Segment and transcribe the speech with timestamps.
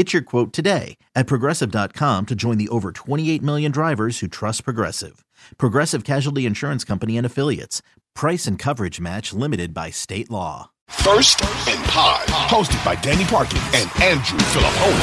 [0.00, 4.64] Get your quote today at progressive.com to join the over 28 million drivers who trust
[4.64, 5.26] Progressive.
[5.58, 7.82] Progressive Casualty Insurance Company and Affiliates.
[8.14, 10.70] Price and coverage match limited by state law.
[10.88, 14.98] First and Pod, hosted by Danny Parkins and Andrew Filippone.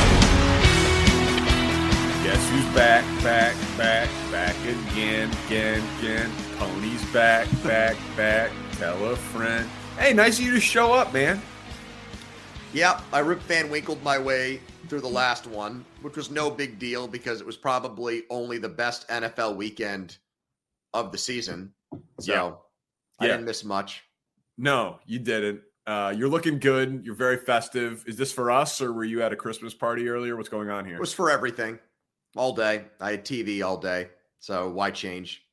[2.24, 6.32] Guess who's back, back, back, back again, again, again.
[6.58, 8.52] Pony's back, back, back.
[8.72, 9.70] Tell a friend.
[10.00, 11.40] Hey, nice of you to show up, man.
[12.74, 16.80] Yep, I Rip Van Winkled my way through the last one, which was no big
[16.80, 20.18] deal because it was probably only the best NFL weekend
[20.94, 21.74] of the season.
[22.20, 22.54] So Yeah.
[23.20, 23.32] I Yeah.
[23.34, 24.04] didn't miss much.
[24.58, 25.62] No, you didn't.
[25.86, 27.06] Uh, you're looking good.
[27.06, 28.04] You're very festive.
[28.08, 30.36] Is this for us, or were you at a Christmas party earlier?
[30.36, 30.96] What's going on here?
[30.96, 31.80] It was for everything
[32.36, 32.86] all day.
[33.00, 34.10] I had TV all day.
[34.40, 35.44] So why change?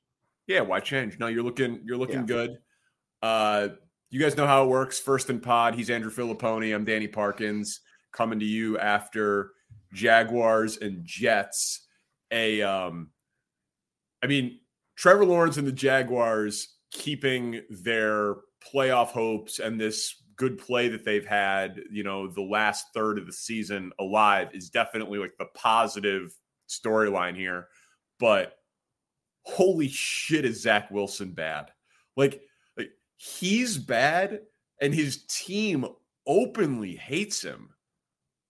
[0.46, 1.18] Yeah, why change?
[1.18, 2.26] No, you're looking you're looking Yeah.
[2.26, 2.58] good.
[3.22, 3.68] Uh
[4.10, 5.00] you guys know how it works.
[5.00, 6.72] First in pod, he's Andrew Filippone.
[6.74, 7.80] I'm Danny Parkins
[8.14, 9.50] coming to you after
[9.92, 11.86] Jaguars and Jets.
[12.30, 13.10] A um
[14.22, 14.60] I mean,
[14.96, 21.26] Trevor Lawrence and the Jaguars keeping their playoff hopes and this good play that they've
[21.26, 26.34] had, you know, the last third of the season alive is definitely like the positive
[26.68, 27.68] storyline here.
[28.18, 28.54] But
[29.42, 31.70] holy shit is Zach Wilson bad.
[32.16, 32.42] Like,
[32.76, 34.40] like he's bad
[34.80, 35.86] and his team
[36.26, 37.73] openly hates him.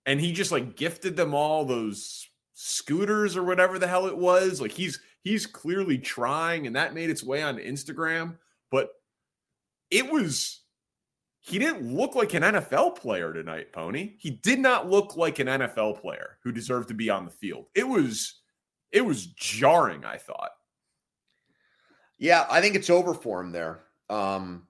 [0.07, 4.61] And he just like gifted them all those scooters or whatever the hell it was.
[4.61, 8.37] Like he's he's clearly trying and that made its way on Instagram,
[8.71, 8.91] but
[9.91, 10.61] it was
[11.41, 14.15] he didn't look like an NFL player tonight, Pony.
[14.19, 17.67] He did not look like an NFL player who deserved to be on the field.
[17.75, 18.41] It was
[18.93, 20.51] it was jarring, I thought.
[22.19, 23.81] Yeah, I think it's over for him there.
[24.09, 24.67] Um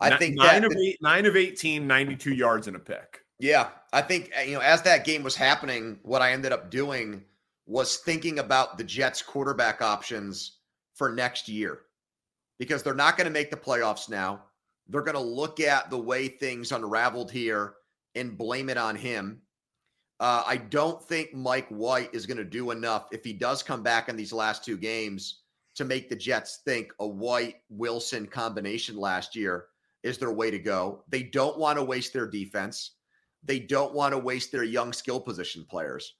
[0.00, 3.23] I think nine that, of eight, nine of 18, 92 yards and a pick.
[3.44, 6.70] Yeah, I think uh, you know as that game was happening, what I ended up
[6.70, 7.22] doing
[7.66, 10.60] was thinking about the Jets quarterback options
[10.94, 11.80] for next year
[12.58, 14.44] because they're not going to make the playoffs now.
[14.88, 17.74] They're going to look at the way things unraveled here
[18.14, 19.42] and blame it on him.
[20.20, 23.82] Uh, I don't think Mike White is going to do enough if he does come
[23.82, 25.42] back in these last two games
[25.74, 29.66] to make the Jets think a White Wilson combination last year
[30.02, 31.04] is their way to go.
[31.10, 32.92] They don't want to waste their defense
[33.44, 36.14] they don't want to waste their young skill position players.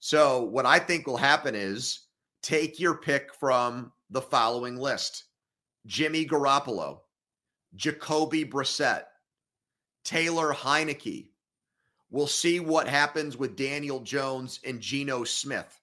[0.00, 2.00] So, what I think will happen is
[2.42, 5.24] take your pick from the following list
[5.86, 7.00] Jimmy Garoppolo,
[7.74, 9.04] Jacoby Brissett,
[10.04, 11.30] Taylor Heinicke.
[12.10, 15.78] We'll see what happens with Daniel Jones and Geno Smith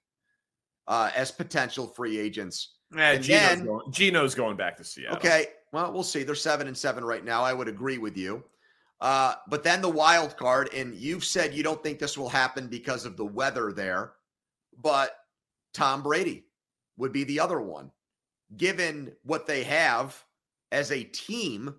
[0.88, 2.74] uh, as potential free agents.
[2.96, 5.18] Yeah, And Geno's, then- going, Geno's going back to Seattle.
[5.18, 5.46] Okay.
[5.72, 6.22] Well, we'll see.
[6.22, 7.42] They're seven and seven right now.
[7.42, 8.42] I would agree with you.
[9.00, 12.66] Uh, but then the wild card, and you've said you don't think this will happen
[12.66, 14.12] because of the weather there,
[14.82, 15.16] but
[15.74, 16.46] Tom Brady
[16.96, 17.90] would be the other one.
[18.56, 20.22] Given what they have
[20.72, 21.74] as a team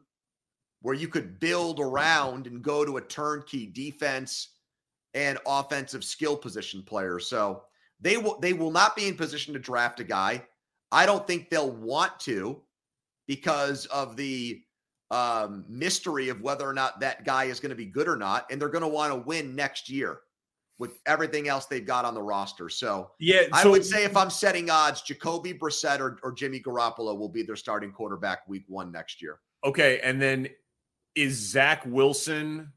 [0.81, 4.50] where you could build around and go to a turnkey defense
[5.13, 7.19] and offensive skill position player.
[7.19, 7.63] So
[8.00, 10.44] they will they will not be in position to draft a guy.
[10.91, 12.61] I don't think they'll want to
[13.27, 14.62] because of the
[15.12, 18.45] um, mystery of whether or not that guy is going to be good or not.
[18.51, 20.19] And they're going to want to win next year
[20.80, 22.69] with everything else they've got on the roster.
[22.69, 27.18] So Yeah, I would say if I'm setting odds, Jacoby Brissett or, or Jimmy Garoppolo
[27.18, 29.39] will be their starting quarterback week one next year.
[29.63, 30.48] okay, and then
[31.15, 32.71] is Zach Wilson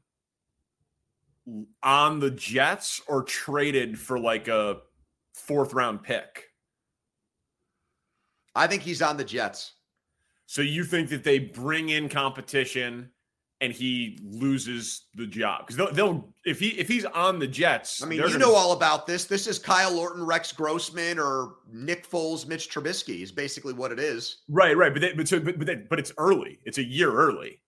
[1.83, 4.77] on the Jets or traded for like a
[5.35, 6.45] fourth round pick?
[8.55, 9.73] I think he's on the Jets.
[10.51, 13.09] So you think that they bring in competition
[13.61, 18.03] and he loses the job because they'll, they'll if he if he's on the Jets.
[18.03, 19.23] I mean, you gonna, know all about this.
[19.23, 23.99] This is Kyle Orton, Rex Grossman, or Nick Foles, Mitch Trubisky is basically what it
[23.99, 24.39] is.
[24.49, 26.59] Right, right, but they, but so, but but, they, but it's early.
[26.65, 27.61] It's a year early.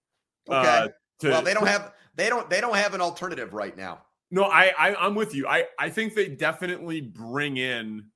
[0.50, 0.68] Okay.
[0.68, 0.88] Uh,
[1.20, 4.02] to, well, they don't have they don't they don't have an alternative right now.
[4.30, 5.48] No, I, I I'm with you.
[5.48, 8.08] I I think they definitely bring in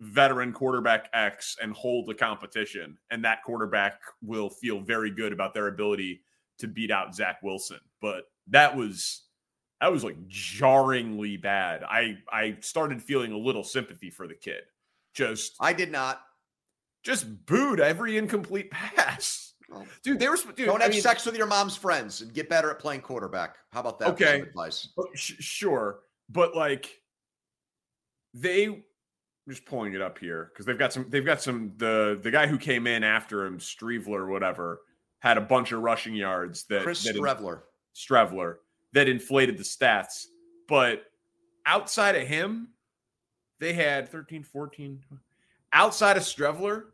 [0.00, 5.54] veteran quarterback X and hold the competition, and that quarterback will feel very good about
[5.54, 6.22] their ability
[6.58, 7.80] to beat out Zach Wilson.
[8.00, 9.22] But that was
[9.80, 11.82] that was like jarringly bad.
[11.84, 14.62] I I started feeling a little sympathy for the kid.
[15.14, 16.20] Just I did not.
[17.02, 19.54] Just booed every incomplete pass.
[20.02, 22.48] Dude, they were dude, don't have I mean, sex with your mom's friends and get
[22.48, 23.56] better at playing quarterback.
[23.70, 24.08] How about that?
[24.08, 24.88] Okay, advice.
[24.98, 27.02] Oh, sure, but like
[28.32, 28.84] they
[29.48, 31.06] just pulling it up here because they've got some.
[31.08, 31.72] They've got some.
[31.76, 34.82] The the guy who came in after him, Streveler, whatever,
[35.20, 36.64] had a bunch of rushing yards.
[36.64, 37.62] That Chris that Streveler,
[37.94, 38.56] Streveler,
[38.92, 40.26] that inflated the stats.
[40.68, 41.04] But
[41.66, 42.68] outside of him,
[43.58, 45.02] they had 13, 14.
[45.72, 46.84] Outside of Streveler,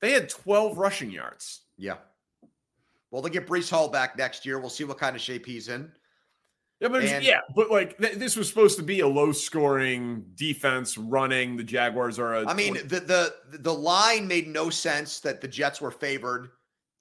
[0.00, 1.62] they had 12 rushing yards.
[1.76, 1.96] Yeah.
[3.10, 4.58] Well, they get Breece Hall back next year.
[4.58, 5.90] We'll see what kind of shape he's in.
[6.80, 10.98] Yeah, but, and, yeah, but like th- this was supposed to be a low-scoring defense
[10.98, 11.56] running.
[11.56, 12.46] The Jaguars are a.
[12.46, 16.50] I mean, 20- the the the line made no sense that the Jets were favored.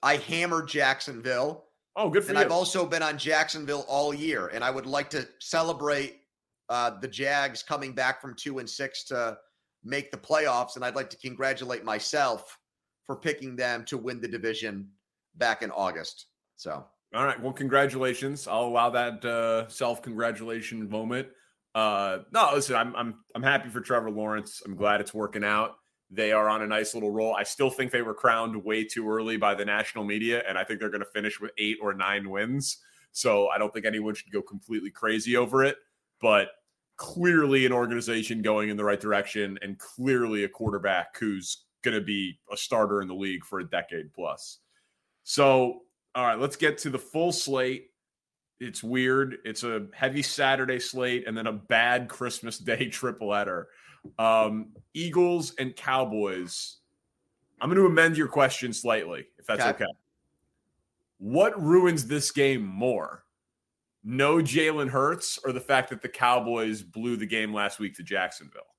[0.01, 1.65] I hammered Jacksonville.
[1.95, 2.37] Oh, good for you.
[2.37, 2.45] and you.
[2.45, 6.21] I've also been on Jacksonville all year, and I would like to celebrate
[6.69, 9.37] uh, the Jags coming back from two and six to
[9.83, 12.57] make the playoffs, and I'd like to congratulate myself
[13.05, 14.89] for picking them to win the division
[15.35, 16.27] back in August.
[16.55, 17.39] So, all right.
[17.41, 18.47] Well, congratulations.
[18.47, 21.27] I'll allow that uh, self congratulation moment.
[21.75, 24.61] Uh, no, listen, I'm I'm I'm happy for Trevor Lawrence.
[24.65, 25.75] I'm glad it's working out.
[26.09, 27.35] They are on a nice little roll.
[27.35, 30.63] I still think they were crowned way too early by the national media, and I
[30.63, 32.77] think they're going to finish with eight or nine wins.
[33.11, 35.77] So I don't think anyone should go completely crazy over it.
[36.21, 36.49] But
[36.97, 42.03] clearly, an organization going in the right direction, and clearly a quarterback who's going to
[42.03, 44.59] be a starter in the league for a decade plus.
[45.23, 45.81] So,
[46.15, 47.91] all right, let's get to the full slate.
[48.59, 49.37] It's weird.
[49.43, 53.67] It's a heavy Saturday slate and then a bad Christmas Day triple header.
[54.19, 56.77] Um, Eagles and Cowboys.
[57.61, 59.85] I'm going to amend your question slightly, if that's okay.
[59.85, 59.91] okay.
[61.19, 63.23] What ruins this game more?
[64.03, 68.03] No Jalen Hurts or the fact that the Cowboys blew the game last week to
[68.03, 68.72] Jacksonville?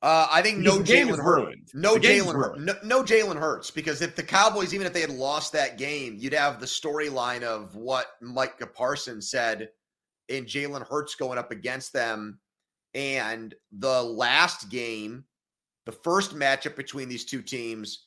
[0.00, 1.74] Uh, I think no Jalen Hurts.
[1.74, 5.52] No Jalen No, no Jalen Hurts because if the Cowboys, even if they had lost
[5.54, 9.70] that game, you'd have the storyline of what Micah Parsons said
[10.28, 12.38] in Jalen Hurts going up against them.
[12.94, 15.24] And the last game,
[15.84, 18.06] the first matchup between these two teams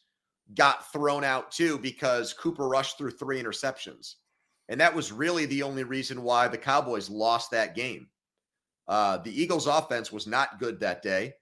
[0.56, 4.16] got thrown out too because Cooper Rush threw three interceptions.
[4.70, 8.08] And that was really the only reason why the Cowboys lost that game.
[8.88, 11.34] Uh, the Eagles' offense was not good that day.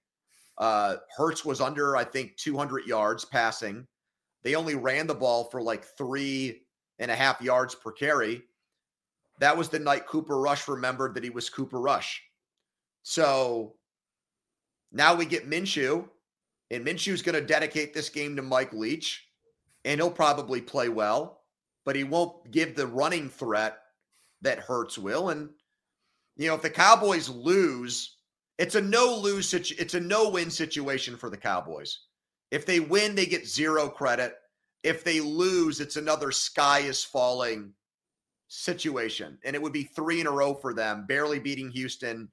[0.59, 3.87] Uh, Hurts was under, I think, 200 yards passing.
[4.43, 6.63] They only ran the ball for like three
[6.99, 8.43] and a half yards per carry.
[9.39, 12.21] That was the night Cooper Rush remembered that he was Cooper Rush.
[13.03, 13.75] So
[14.91, 16.07] now we get Minshew,
[16.71, 19.25] and Minshew's going to dedicate this game to Mike Leach,
[19.85, 21.43] and he'll probably play well,
[21.85, 23.79] but he won't give the running threat
[24.41, 25.29] that Hurts will.
[25.29, 25.49] And
[26.35, 28.17] you know, if the Cowboys lose,
[28.59, 32.01] it's a no lose situ- it's a no win situation for the Cowboys.
[32.51, 34.35] If they win, they get zero credit.
[34.83, 37.73] If they lose, it's another sky is falling
[38.49, 39.37] situation.
[39.45, 42.29] And it would be three in a row for them, barely beating Houston,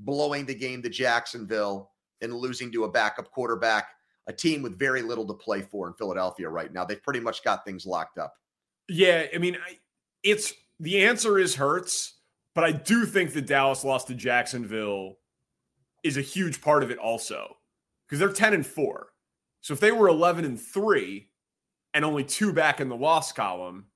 [0.00, 3.90] blowing the game to Jacksonville, and losing to a backup quarterback,
[4.26, 6.84] a team with very little to play for in Philadelphia right now.
[6.84, 8.34] They've pretty much got things locked up.
[8.88, 9.56] Yeah, I mean,
[10.24, 12.14] it's the answer is Hurts,
[12.56, 15.18] but I do think that Dallas lost to Jacksonville
[16.02, 17.56] is a huge part of it also
[18.06, 19.08] because they're 10 and 4.
[19.60, 21.28] So if they were 11 and 3
[21.94, 23.86] and only two back in the loss column,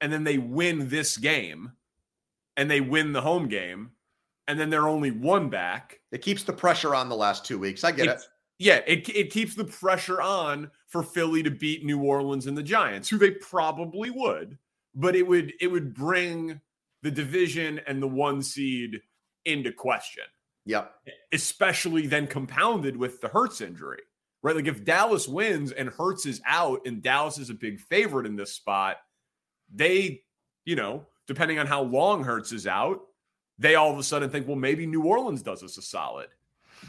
[0.00, 1.72] and then they win this game
[2.56, 3.92] and they win the home game
[4.48, 6.00] and then they're only one back.
[6.12, 7.82] It keeps the pressure on the last two weeks.
[7.84, 8.22] I get it.
[8.58, 12.62] Yeah, it, it keeps the pressure on for Philly to beat New Orleans and the
[12.62, 14.56] Giants, who they probably would,
[14.94, 16.60] but it would it would bring
[17.02, 19.00] the division and the one seed
[19.44, 20.24] into question.
[20.66, 20.92] Yep.
[21.32, 24.02] Especially then compounded with the Hurts injury,
[24.42, 24.56] right?
[24.56, 28.36] Like if Dallas wins and Hurts is out and Dallas is a big favorite in
[28.36, 28.96] this spot,
[29.72, 30.22] they,
[30.64, 33.00] you know, depending on how long Hurts is out,
[33.58, 36.28] they all of a sudden think, well, maybe New Orleans does us a solid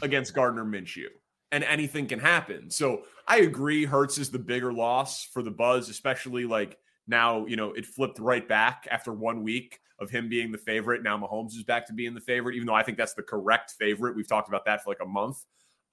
[0.02, 1.08] against Gardner Minshew,
[1.50, 2.70] and anything can happen.
[2.70, 7.56] So I agree, Hurts is the bigger loss for the Buzz, especially like now, you
[7.56, 11.02] know, it flipped right back after one week of him being the favorite.
[11.02, 13.74] Now Mahomes is back to being the favorite, even though I think that's the correct
[13.78, 14.16] favorite.
[14.16, 15.44] We've talked about that for like a month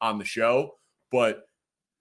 [0.02, 0.76] on the show.
[1.12, 1.48] But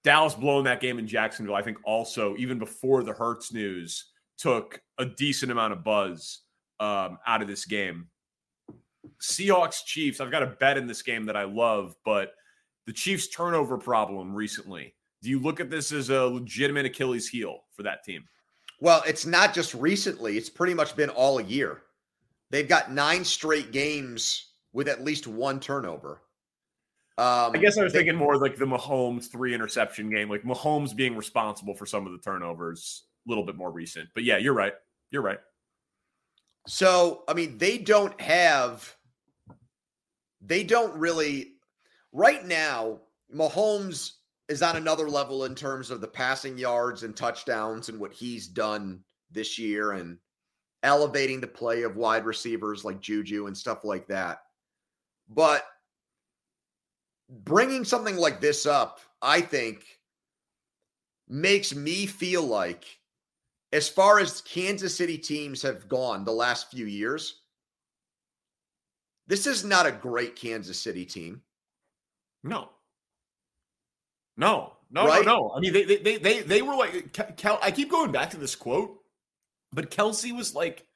[0.03, 4.81] Dallas blowing that game in Jacksonville, I think also, even before the Hurts news, took
[4.99, 6.41] a decent amount of buzz
[6.81, 8.09] um, out of this game.
[9.23, 12.33] Seahawks Chiefs, I've got a bet in this game that I love, but
[12.87, 14.95] the Chiefs' turnover problem recently.
[15.23, 18.25] Do you look at this as a legitimate Achilles heel for that team?
[18.81, 21.84] Well, it's not just recently, it's pretty much been all year.
[22.55, 26.23] They've got nine straight games with at least one turnover.
[27.19, 30.45] Um, I guess I was they, thinking more like the Mahomes three interception game, like
[30.45, 34.09] Mahomes being responsible for some of the turnovers, a little bit more recent.
[34.15, 34.73] But yeah, you're right.
[35.11, 35.41] You're right.
[36.69, 38.95] So, I mean, they don't have,
[40.41, 41.55] they don't really,
[42.13, 43.01] right now,
[43.35, 44.13] Mahomes
[44.49, 48.47] is on another level in terms of the passing yards and touchdowns and what he's
[48.47, 50.19] done this year and
[50.85, 54.43] elevating the play of wide receivers like Juju and stuff like that.
[55.29, 55.65] But
[57.29, 59.85] bringing something like this up, I think,
[61.29, 62.85] makes me feel like,
[63.73, 67.41] as far as Kansas City teams have gone the last few years,
[69.27, 71.41] this is not a great Kansas City team.
[72.45, 72.69] No.
[74.37, 75.25] No, no, right?
[75.25, 75.53] no, no.
[75.57, 78.55] I mean, they, they, they, they were like, Kel, I keep going back to this
[78.55, 79.01] quote,
[79.75, 80.87] but Kelce was like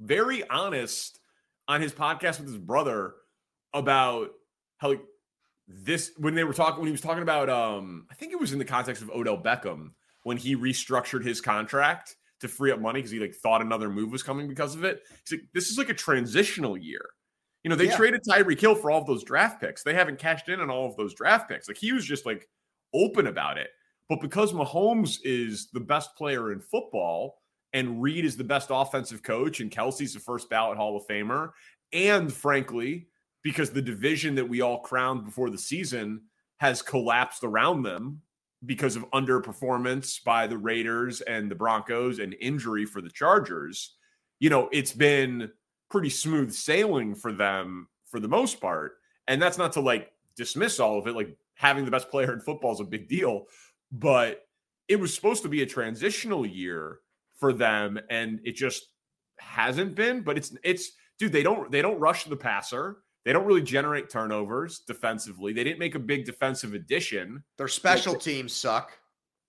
[0.00, 1.20] very honest
[1.68, 3.14] on his podcast with his brother
[3.74, 4.30] about
[4.78, 5.02] how like
[5.68, 8.52] this when they were talking when he was talking about um I think it was
[8.52, 12.98] in the context of Odell Beckham when he restructured his contract to free up money
[12.98, 15.02] because he like thought another move was coming because of it.
[15.26, 17.04] He's like, this is like a transitional year.
[17.64, 17.96] You know, they yeah.
[17.96, 19.82] traded Tyreek Hill for all of those draft picks.
[19.82, 21.66] They haven't cashed in on all of those draft picks.
[21.66, 22.48] Like he was just like
[22.94, 23.70] open about it.
[24.08, 27.38] But because Mahomes is the best player in football
[27.72, 31.50] and Reid is the best offensive coach and Kelce's the first ballot Hall of Famer,
[31.92, 33.08] and frankly,
[33.42, 36.22] because the division that we all crowned before the season
[36.58, 38.20] has collapsed around them
[38.64, 43.96] because of underperformance by the Raiders and the Broncos and injury for the Chargers,
[44.40, 45.50] you know, it's been
[45.90, 48.94] pretty smooth sailing for them for the most part.
[49.28, 51.14] And that's not to like dismiss all of it.
[51.14, 53.44] Like having the best player in football is a big deal,
[53.92, 54.46] but
[54.88, 57.00] it was supposed to be a transitional year
[57.38, 58.88] for them and it just
[59.38, 62.98] hasn't been, but it's it's dude, they don't they don't rush the passer.
[63.24, 65.52] They don't really generate turnovers defensively.
[65.52, 67.42] They didn't make a big defensive addition.
[67.58, 68.92] Their special teams suck.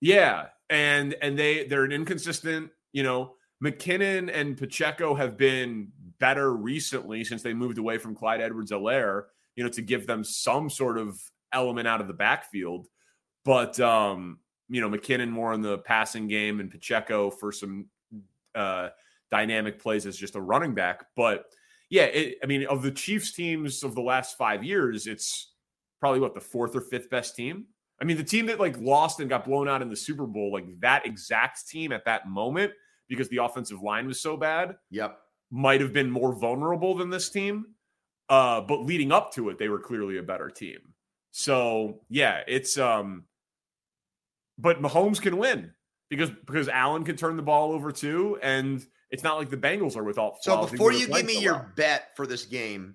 [0.00, 2.70] Yeah, and and they they're an inconsistent.
[2.92, 8.40] You know, McKinnon and Pacheco have been better recently since they moved away from Clyde
[8.40, 9.24] Edwards-Helaire.
[9.54, 11.20] You know, to give them some sort of
[11.52, 12.86] element out of the backfield.
[13.44, 17.86] But um, you know, McKinnon more in the passing game and Pacheco for some
[18.54, 18.88] uh
[19.30, 21.04] dynamic plays as just a running back.
[21.14, 21.44] But
[21.90, 25.52] yeah, it, I mean, of the Chiefs teams of the last five years, it's
[26.00, 27.66] probably what the fourth or fifth best team.
[28.00, 30.52] I mean, the team that like lost and got blown out in the Super Bowl,
[30.52, 32.72] like that exact team at that moment,
[33.08, 34.76] because the offensive line was so bad.
[34.90, 35.18] Yep.
[35.50, 37.66] Might have been more vulnerable than this team.
[38.28, 40.78] Uh, but leading up to it, they were clearly a better team.
[41.30, 43.24] So yeah, it's um,
[44.58, 45.72] but Mahomes can win
[46.10, 49.96] because because Allen can turn the ball over too, and it's not like the Bengals
[49.96, 50.42] are without.
[50.42, 52.94] So before you give me your bet for this game,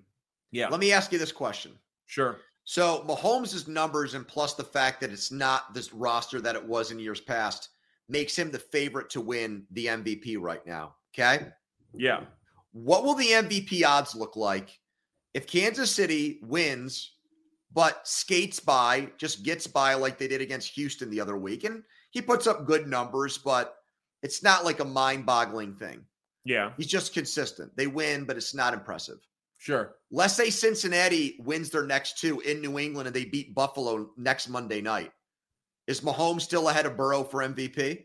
[0.51, 1.71] yeah, let me ask you this question.
[2.05, 2.37] Sure.
[2.65, 6.91] So Mahomes' numbers and plus the fact that it's not this roster that it was
[6.91, 7.69] in years past
[8.07, 10.95] makes him the favorite to win the MVP right now.
[11.13, 11.47] Okay.
[11.93, 12.21] Yeah.
[12.71, 14.79] What will the MVP odds look like
[15.33, 17.12] if Kansas City wins,
[17.73, 21.63] but skates by, just gets by like they did against Houston the other week?
[21.63, 23.75] And he puts up good numbers, but
[24.21, 26.05] it's not like a mind boggling thing.
[26.45, 26.71] Yeah.
[26.77, 27.75] He's just consistent.
[27.75, 29.17] They win, but it's not impressive.
[29.57, 29.95] Sure.
[30.11, 34.49] Let's say Cincinnati wins their next two in New England and they beat Buffalo next
[34.49, 35.11] Monday night.
[35.87, 38.03] Is Mahomes still ahead of Burrow for MVP?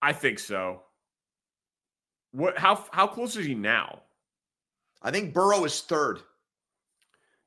[0.00, 0.82] I think so.
[2.32, 4.02] What how how close is he now?
[5.02, 6.20] I think Burrow is third.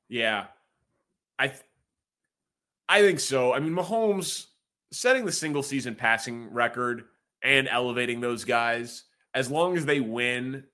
[0.08, 0.46] Yeah.
[1.38, 1.62] I th-
[2.88, 3.52] I think so.
[3.52, 4.46] I mean, Mahomes
[4.92, 7.04] setting the single season passing record
[7.42, 10.64] and elevating those guys as long as they win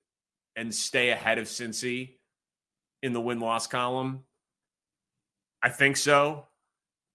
[0.55, 2.15] and stay ahead of Cincy
[3.01, 4.23] in the win loss column.
[5.61, 6.47] I think so.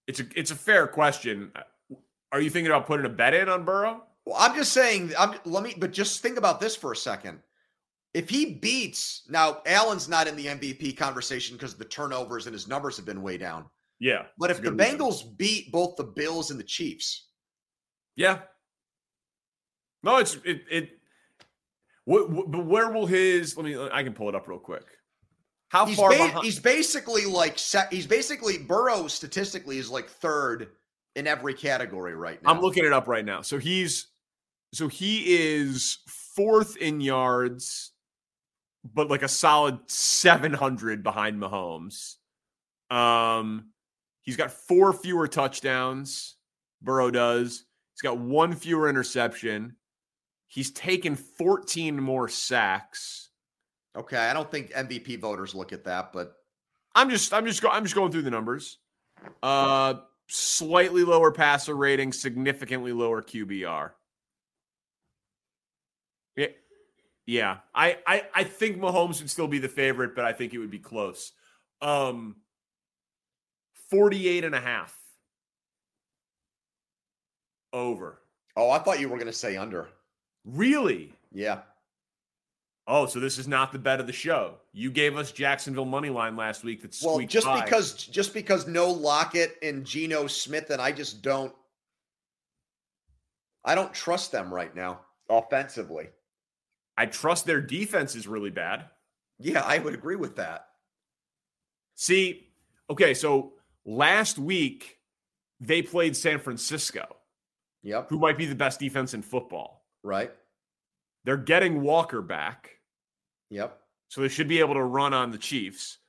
[0.07, 1.51] It's a it's a fair question.
[2.31, 4.03] Are you thinking about putting a bet in on Burrow?
[4.25, 5.13] Well, I'm just saying.
[5.17, 7.39] I'm, let me, but just think about this for a second.
[8.13, 12.67] If he beats now, Allen's not in the MVP conversation because the turnovers and his
[12.67, 13.65] numbers have been way down.
[13.99, 17.27] Yeah, but if the Bengals beat both the Bills and the Chiefs,
[18.15, 18.39] yeah,
[20.03, 20.89] No, it's it it.
[22.05, 23.55] What, what but where will his?
[23.57, 23.77] Let me.
[23.91, 24.85] I can pull it up real quick.
[25.69, 26.09] How he's far?
[26.09, 27.59] ba- behind, he's basically like
[27.91, 30.69] he's basically Burrow statistically is like third
[31.15, 32.49] in every category right now.
[32.49, 33.41] I'm looking it up right now.
[33.41, 34.07] So he's
[34.73, 35.99] so he is
[36.35, 37.91] fourth in yards,
[38.83, 42.15] but like a solid 700 behind Mahomes.
[42.89, 43.71] Um,
[44.21, 46.35] he's got four fewer touchdowns.
[46.81, 47.65] Burrow does.
[47.93, 49.75] He's got one fewer interception.
[50.47, 53.29] He's taken 14 more sacks.
[53.95, 56.33] Okay, I don't think MVP voters look at that, but
[56.95, 58.77] I'm just I'm just go, I'm just going through the numbers.
[59.43, 59.95] Uh
[60.27, 63.91] slightly lower passer rating, significantly lower QBR.
[66.35, 66.47] Yeah.
[67.29, 67.57] Yeah.
[67.75, 70.71] I, I I think Mahomes would still be the favorite, but I think it would
[70.71, 71.31] be close.
[71.79, 72.37] Um
[73.91, 74.97] 48 and a half.
[77.71, 78.19] Over.
[78.55, 79.89] oh, I thought you were going to say under.
[80.43, 81.13] Really?
[81.31, 81.59] Yeah.
[82.87, 84.55] Oh, so this is not the bet of the show.
[84.73, 86.81] You gave us Jacksonville money line last week.
[86.81, 91.53] That's Well, just because just because no Lockett and Geno Smith, and I just don't,
[93.63, 96.07] I don't trust them right now offensively.
[96.99, 98.89] I trust their defense is really bad.
[99.39, 100.67] Yeah, I would agree with that.
[101.95, 102.49] See,
[102.89, 103.53] okay, so
[103.85, 104.97] last week
[105.61, 107.15] they played San Francisco,
[107.83, 108.09] Yep.
[108.09, 109.85] who might be the best defense in football.
[110.03, 110.33] Right.
[111.23, 112.81] They're getting Walker back,
[113.49, 113.81] Yep.
[114.09, 115.99] so they should be able to run on the Chiefs.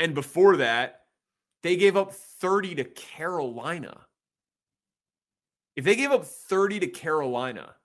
[0.00, 1.06] And before that,
[1.62, 4.04] they gave up 30 to Carolina.
[5.76, 7.76] If they gave up 30 to Carolina,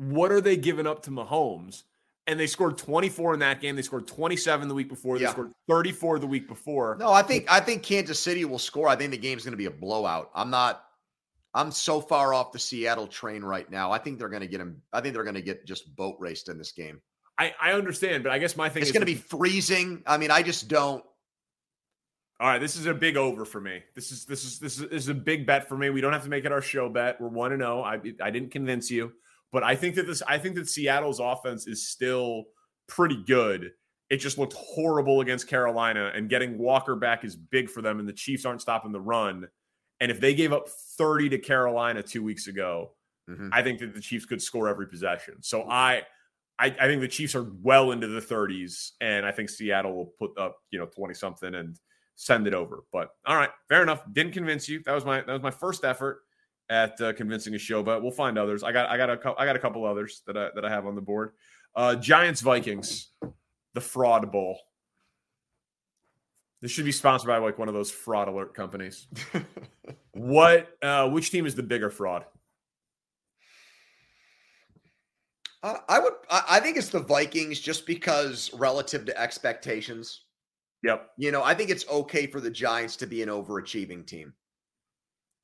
[0.00, 1.82] what are they giving up to Mahomes?
[2.26, 3.76] And they scored 24 in that game.
[3.76, 5.18] They scored 27 the week before.
[5.18, 5.32] They Yeah.
[5.32, 6.96] scored 34 the week before.
[6.98, 8.88] No, I think I think Kansas City will score.
[8.88, 10.30] I think the game's going to be a blowout.
[10.34, 10.84] I'm not.
[11.52, 13.90] I'm so far off the Seattle train right now.
[13.90, 14.80] I think they're going to get him.
[14.92, 17.00] I think they're going to get just boat raced in this game.
[17.38, 20.02] I, I understand, but I guess my thing It's is going to be freezing.
[20.06, 21.04] I mean, I just don't.
[22.38, 23.82] All right, this is a big over for me.
[23.94, 25.90] This is this is this is, this is a big bet for me.
[25.90, 27.20] We don't have to make it our show bet.
[27.20, 27.82] We're one and zero.
[27.82, 29.12] I I didn't convince you,
[29.52, 32.44] but I think that this I think that Seattle's offense is still
[32.88, 33.72] pretty good.
[34.08, 38.00] It just looked horrible against Carolina, and getting Walker back is big for them.
[38.00, 39.46] And the Chiefs aren't stopping the run.
[40.00, 42.92] And if they gave up thirty to Carolina two weeks ago,
[43.28, 43.50] Mhm.
[43.52, 45.40] I think that the Chiefs could score every possession.
[45.42, 46.02] So I,
[46.58, 50.06] I, I think the Chiefs are well into the 30s, and I think Seattle will
[50.18, 51.78] put up, you know, 20 something and
[52.16, 52.82] send it over.
[52.92, 54.02] But all right, fair enough.
[54.12, 54.82] Didn't convince you.
[54.84, 56.22] That was my that was my first effort
[56.70, 58.62] at uh, convincing a show, but we'll find others.
[58.62, 60.86] I got I got a I got a couple others that I that I have
[60.86, 61.32] on the board.
[61.76, 63.08] Uh, Giants Vikings,
[63.74, 64.58] the fraud bowl.
[66.62, 69.08] This should be sponsored by like one of those fraud alert companies.
[70.12, 70.68] what?
[70.80, 72.24] Uh, which team is the bigger fraud?
[75.62, 76.12] I, I would.
[76.30, 80.22] I think it's the Vikings just because relative to expectations.
[80.82, 81.10] Yep.
[81.18, 84.32] You know, I think it's okay for the Giants to be an overachieving team.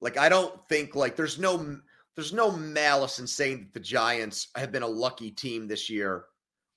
[0.01, 1.79] Like I don't think like there's no
[2.15, 6.25] there's no malice in saying that the Giants have been a lucky team this year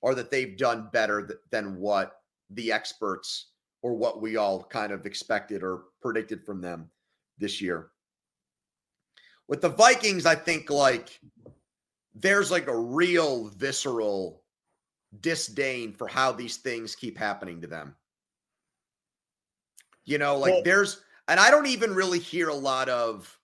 [0.02, 3.46] or that they've done better th- than what the experts
[3.82, 6.90] or what we all kind of expected or predicted from them
[7.38, 7.90] this year.
[9.48, 11.18] With the Vikings, I think like
[12.14, 14.42] there's like a real visceral
[15.20, 17.96] disdain for how these things keep happening to them.
[20.04, 23.38] You know, like Well- there's, and I don't even really hear a lot of,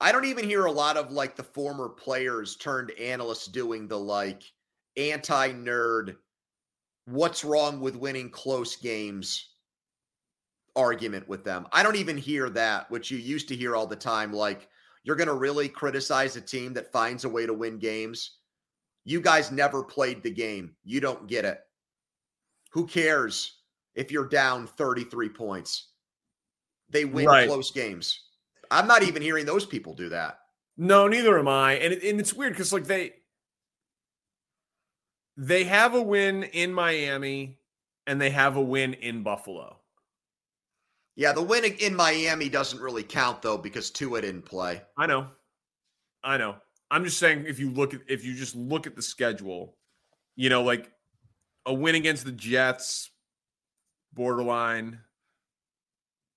[0.00, 3.98] I don't even hear a lot of like the former players turned analysts doing the
[3.98, 4.42] like
[4.96, 6.16] anti nerd,
[7.04, 9.50] what's wrong with winning close games
[10.74, 11.66] argument with them.
[11.72, 14.32] I don't even hear that, which you used to hear all the time.
[14.32, 14.70] Like,
[15.04, 18.38] you're going to really criticize a team that finds a way to win games.
[19.04, 20.74] You guys never played the game.
[20.84, 21.60] You don't get it.
[22.72, 23.58] Who cares
[23.94, 25.88] if you're down 33 points?
[26.90, 27.48] They win Right.
[27.48, 28.20] close games.
[28.70, 30.40] I'm not even hearing those people do that.
[30.76, 31.74] No, neither am I.
[31.74, 33.14] And it, and it's weird because like they
[35.36, 37.58] they have a win in Miami
[38.06, 39.78] and they have a win in Buffalo.
[41.16, 44.82] Yeah, the win in Miami doesn't really count though because Tua didn't play.
[44.96, 45.28] I know.
[46.22, 46.56] I know.
[46.90, 49.76] I'm just saying if you look at if you just look at the schedule,
[50.36, 50.90] you know, like
[51.66, 53.10] a win against the Jets,
[54.12, 55.00] borderline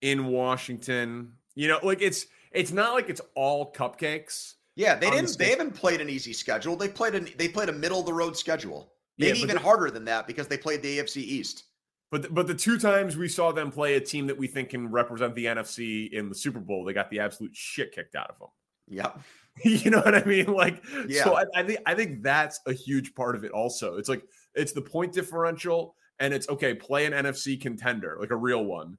[0.03, 4.53] in Washington, you know, like it's it's not like it's all cupcakes.
[4.75, 5.25] Yeah, they didn't.
[5.37, 5.57] They schedule.
[5.57, 6.75] haven't played an easy schedule.
[6.75, 8.91] They played an they played a middle of the road schedule.
[9.17, 11.63] Maybe but even the- harder than that because they played the AFC East.
[12.11, 14.91] But but the two times we saw them play a team that we think can
[14.91, 18.37] represent the NFC in the Super Bowl, they got the absolute shit kicked out of
[18.39, 18.49] them.
[18.89, 19.19] Yep.
[19.63, 20.47] you know what I mean?
[20.47, 21.23] Like, Yeah.
[21.23, 23.51] so I, I think I think that's a huge part of it.
[23.51, 26.73] Also, it's like it's the point differential, and it's okay.
[26.73, 28.97] Play an NFC contender, like a real one,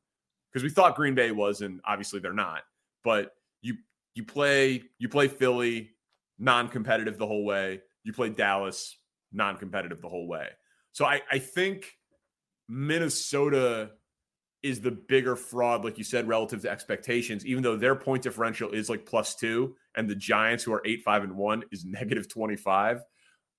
[0.54, 2.62] because we thought Green Bay was, and obviously they're not.
[3.02, 3.74] But you
[4.14, 5.90] you play you play Philly,
[6.38, 7.82] non-competitive the whole way.
[8.04, 8.96] You play Dallas,
[9.32, 10.48] non-competitive the whole way.
[10.92, 11.92] So I I think
[12.68, 13.90] Minnesota
[14.62, 18.70] is the bigger fraud, like you said, relative to expectations, even though their point differential
[18.70, 22.28] is like plus two, and the Giants, who are eight, five, and one, is negative
[22.32, 23.02] 25.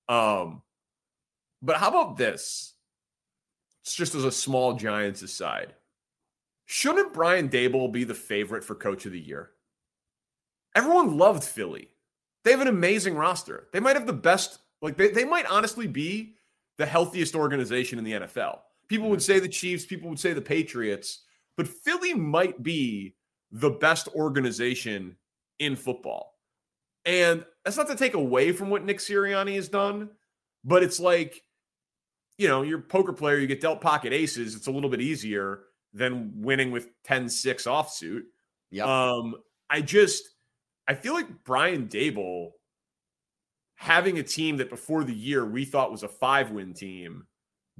[0.08, 0.62] Um,
[1.62, 2.74] but how about this?
[3.84, 5.75] It's just as a small Giants aside.
[6.66, 9.50] Shouldn't Brian Daboll be the favorite for coach of the year?
[10.74, 11.88] Everyone loved Philly.
[12.44, 13.68] They have an amazing roster.
[13.72, 16.34] They might have the best, like they, they might honestly be
[16.76, 18.58] the healthiest organization in the NFL.
[18.88, 19.32] People would mm-hmm.
[19.32, 21.22] say the Chiefs, people would say the Patriots,
[21.56, 23.14] but Philly might be
[23.52, 25.16] the best organization
[25.60, 26.34] in football.
[27.04, 30.10] And that's not to take away from what Nick Sirianni has done,
[30.64, 31.42] but it's like,
[32.38, 34.56] you know, you're a poker player, you get dealt pocket aces.
[34.56, 35.60] It's a little bit easier
[35.96, 38.22] than winning with 10 6 offsuit.
[38.70, 38.86] Yep.
[38.86, 39.36] Um,
[39.70, 40.24] I just,
[40.86, 42.50] I feel like Brian Daboll
[43.76, 47.26] having a team that before the year we thought was a five win team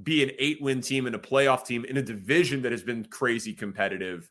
[0.03, 3.05] be an eight win team and a playoff team in a division that has been
[3.07, 4.31] crazy competitive.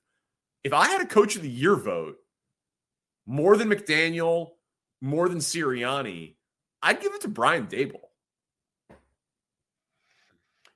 [0.64, 2.18] If I had a coach of the year vote,
[3.26, 4.52] more than McDaniel,
[5.02, 6.36] more than Sirianni,
[6.84, 8.02] I'd give it to Brian Daboll.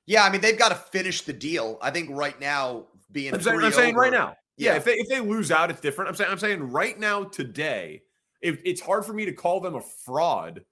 [0.06, 1.78] yeah, I mean they've got to finish the deal.
[1.80, 4.36] I think right now being I'm saying, I'm saying right now.
[4.56, 4.76] Yeah, Yeah.
[4.76, 6.08] if they if they lose out, it's different.
[6.08, 8.02] I'm saying I'm saying right now today,
[8.40, 10.64] if it's hard for me to call them a fraud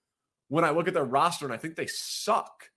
[0.49, 2.71] when I look at their roster and I think they suck.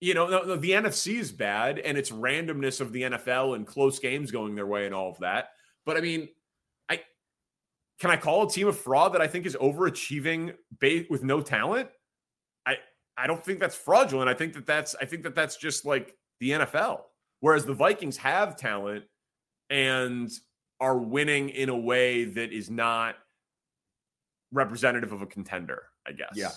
[0.00, 3.64] You know, no, no, the NFC is bad and it's randomness of the NFL and
[3.64, 5.50] close games going their way and all of that.
[5.86, 6.28] But I mean,
[6.88, 7.00] I
[8.00, 11.40] can I call a team a fraud that I think is overachieving ba- with no
[11.40, 11.88] talent?
[12.66, 12.78] I
[13.16, 14.28] I don't think that's fraudulent.
[14.28, 17.02] I think that that's I think that that's just like the NFL.
[17.42, 19.04] Whereas the Vikings have talent
[19.68, 20.30] and
[20.78, 23.16] are winning in a way that is not
[24.52, 26.34] representative of a contender, I guess.
[26.36, 26.52] Yeah.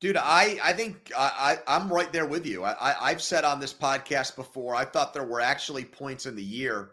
[0.00, 2.62] Dude, I I think I, I I'm right there with you.
[2.62, 4.76] I, I I've said on this podcast before.
[4.76, 6.92] I thought there were actually points in the year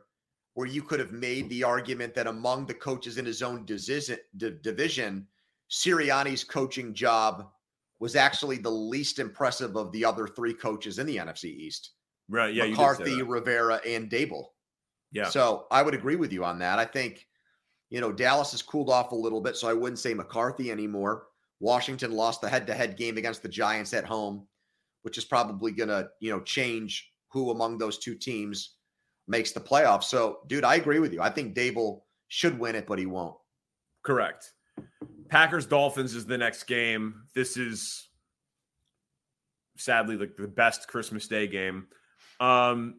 [0.56, 5.28] where you could have made the argument that among the coaches in his own division
[5.70, 7.52] Sirianni's coaching job
[8.00, 11.92] was actually the least impressive of the other three coaches in the NFC East:
[12.30, 12.54] Right.
[12.54, 12.68] Yeah.
[12.68, 13.22] McCarthy.
[13.22, 14.48] Rivera, and Daboll.
[15.12, 15.30] Yeah.
[15.30, 16.80] So I would agree with you on that.
[16.80, 17.28] I think,
[17.90, 21.28] you know, Dallas has cooled off a little bit, so I wouldn't say McCarthy anymore.
[21.60, 24.46] Washington lost the head-to-head game against the Giants at home,
[25.04, 28.76] which is probably going to, you know, change who among those two teams
[29.28, 30.06] makes the playoffs.
[30.06, 31.22] So, dude, I agree with you.
[31.22, 33.36] I think Daboll should win it, but he won't.
[34.04, 34.52] Correct.
[35.30, 37.24] Packers Dolphins is the next game.
[37.34, 38.10] This is
[39.78, 41.88] sadly like the best Christmas Day game.
[42.40, 42.96] Um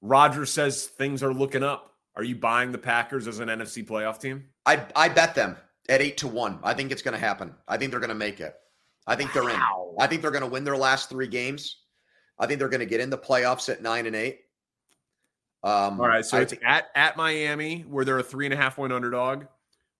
[0.00, 1.94] Rodgers says things are looking up.
[2.16, 4.44] Are you buying the Packers as an NFC playoff team?
[4.66, 5.56] I I bet them
[5.88, 6.58] at eight to one.
[6.62, 7.54] I think it's going to happen.
[7.68, 8.54] I think they're going to make it.
[9.06, 9.60] I think they're in.
[9.98, 11.78] I think they're going to win their last three games.
[12.38, 14.40] I think they're going to get in the playoffs at nine and eight.
[15.64, 18.54] Um, All right, so I it's think- at at Miami where they're a three and
[18.54, 19.44] a half point underdog,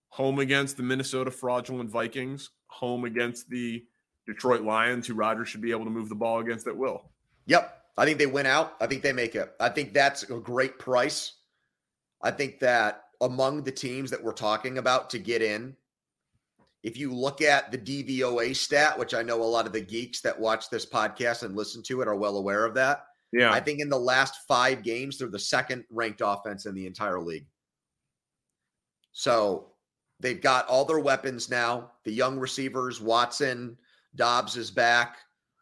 [0.09, 3.85] home against the Minnesota fraudulent Vikings, home against the
[4.27, 7.11] Detroit Lions, who Rodgers should be able to move the ball against at will.
[7.47, 7.82] Yep.
[7.97, 8.75] I think they win out.
[8.81, 9.53] I think they make it.
[9.61, 11.35] I think that's a great price.
[12.23, 15.77] I think that among the teams that we're talking about to get in,
[16.83, 20.21] if you look at the DVOA stat, which I know a lot of the geeks
[20.23, 23.05] that watch this podcast and listen to it are well aware of that.
[23.33, 26.87] Yeah, I think in the last five games, they're the second ranked offense in the
[26.87, 27.47] entire league.
[29.13, 29.69] So
[30.21, 31.93] they've got all their weapons now.
[32.05, 33.77] The young receivers, Watson,
[34.15, 35.17] Doubs is back.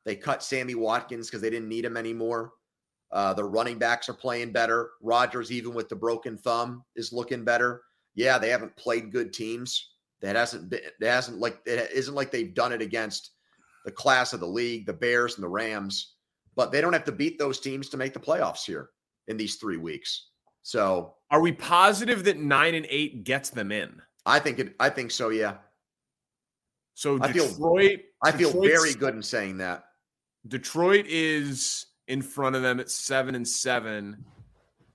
[0.04, 2.52] They cut Sammy Watkins because they didn't need him anymore.
[3.12, 4.90] Uh, the running backs are playing better.
[5.02, 7.82] Rodgers, even with the broken thumb, is looking better.
[8.14, 9.90] Yeah, they haven't played good teams.
[10.22, 10.80] That hasn't been.
[11.00, 13.30] It hasn't like it isn't like they've done it against
[13.84, 16.14] the class of the league, the Bears and the Rams.
[16.56, 18.90] But they don't have to beat those teams to make the playoffs here
[19.28, 20.28] in these three weeks.
[20.62, 24.00] So are we positive that nine and eight gets them in?
[24.26, 24.74] I think it.
[24.78, 25.30] I think so.
[25.30, 25.56] Yeah,
[26.94, 29.84] So I feel- I feel Detroit's- very good in saying that.
[30.46, 34.24] Detroit is in front of them at seven and seven,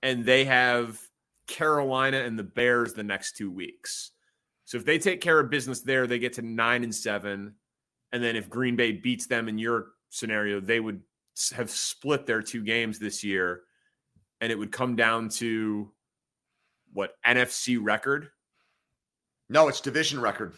[0.02, 1.00] and they have
[1.46, 4.12] Carolina and the Bears the next two weeks.
[4.64, 7.54] So if they take care of business there, they get to nine and seven.
[8.12, 11.00] And then if Green Bay beats them in your scenario, they would
[11.54, 13.62] have split their two games this year.
[14.40, 15.92] And it would come down to
[16.92, 18.30] what NFC record.
[19.48, 20.54] No, it's division record.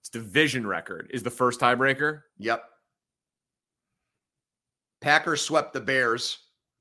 [0.00, 2.22] It's division record is the first tiebreaker.
[2.38, 2.64] Yep.
[5.00, 6.38] Packers swept the Bears.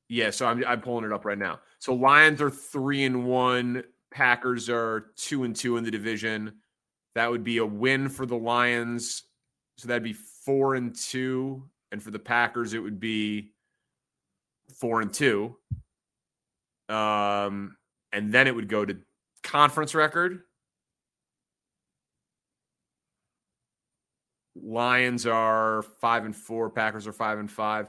[0.09, 1.59] Yeah, so I'm I'm pulling it up right now.
[1.79, 3.83] So Lions are three and one.
[4.11, 6.53] Packers are two and two in the division.
[7.15, 9.23] That would be a win for the Lions.
[9.77, 11.63] So that'd be four and two.
[11.91, 13.53] And for the Packers, it would be
[14.75, 15.55] four and two.
[16.89, 17.75] Um,
[18.13, 18.97] and then it would go to
[19.43, 20.41] conference record.
[24.67, 26.69] Lions are five and four.
[26.69, 27.87] Packers are five and five.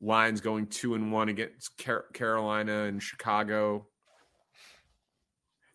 [0.00, 3.86] Lions going two and one against Car- Carolina and Chicago.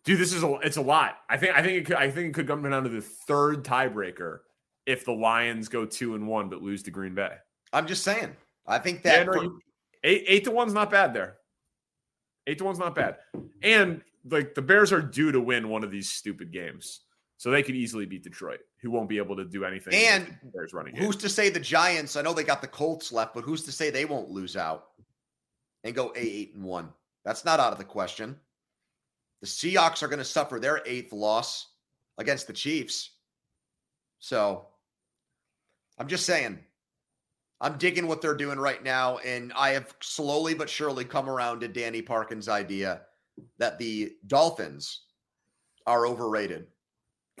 [0.04, 1.16] Dude, this is a it's a lot.
[1.30, 3.64] I think I think it could I think it could come down to the third
[3.64, 4.40] tiebreaker
[4.84, 7.32] if the Lions go two and one but lose to Green Bay.
[7.72, 8.36] I'm just saying.
[8.66, 9.58] I think Yeah, that no, for-
[10.04, 11.36] eight eight to one's not bad there.
[12.46, 13.16] Eight to one's not bad.
[13.62, 17.00] And like the Bears are due to win one of these stupid games.
[17.38, 19.94] So they could easily beat Detroit, who won't be able to do anything.
[19.94, 21.04] And against the Bears running game.
[21.04, 22.16] who's to say the Giants?
[22.16, 24.88] I know they got the Colts left, but who's to say they won't lose out
[25.84, 26.88] and go eight and one?
[27.24, 28.36] That's not out of the question.
[29.40, 31.68] The Seahawks are going to suffer their eighth loss
[32.18, 33.10] against the Chiefs.
[34.18, 34.66] So
[35.96, 36.58] I'm just saying,
[37.60, 39.18] I'm digging what they're doing right now.
[39.18, 43.02] And I have slowly but surely come around to Danny Parkin's idea
[43.58, 45.02] that the Dolphins
[45.86, 46.66] are overrated.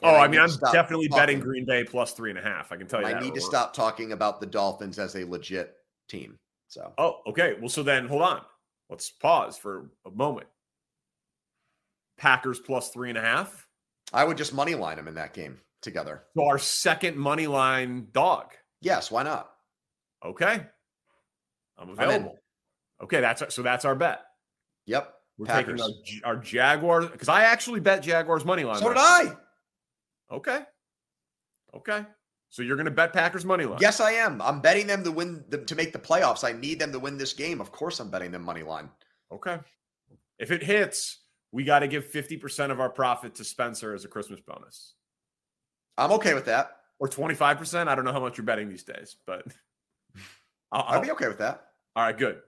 [0.02, 2.72] Oh, And I mean, I'm definitely betting Green Bay plus three and a half.
[2.72, 5.74] I can tell you I need to stop talking about the Dolphins as a legit
[6.08, 6.36] team.
[6.68, 7.54] So Oh, okay.
[7.58, 8.42] Well, so then hold on.
[8.90, 10.46] Let's pause for a moment.
[12.16, 13.66] Packers plus three and a half.
[14.12, 16.24] I would just money line them in that game together.
[16.36, 18.52] So our second money line dog.
[18.80, 19.50] Yes, why not?
[20.24, 20.60] Okay.
[21.76, 22.38] I'm available.
[23.02, 24.20] Okay, that's our, so that's our bet.
[24.86, 25.14] Yep.
[25.38, 25.80] We're Packers.
[25.80, 28.78] taking our, our Jaguars because I actually bet Jaguars money line.
[28.78, 29.36] So did I.
[30.30, 30.38] week.
[30.38, 30.60] Okay.
[31.74, 32.04] Okay.
[32.50, 33.78] So you're going to bet Packers money line.
[33.80, 34.40] Yes, I am.
[34.40, 36.44] I'm betting them to win the, to make the playoffs.
[36.44, 37.60] I need them to win this game.
[37.60, 38.88] Of course, I'm betting them money line.
[39.30, 39.58] Okay.
[40.38, 41.18] If it hits,
[41.52, 44.94] we got to give 50% of our profit to Spencer as a Christmas bonus.
[45.98, 46.76] I'm okay with that.
[47.00, 47.86] Or 25%.
[47.86, 49.42] I don't know how much you're betting these days, but
[50.72, 51.64] I'll, I'd be okay with that.
[51.94, 52.40] all right, good.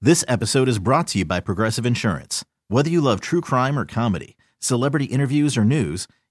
[0.00, 2.44] This episode is brought to you by Progressive Insurance.
[2.68, 6.06] Whether you love true crime or comedy, celebrity interviews or news,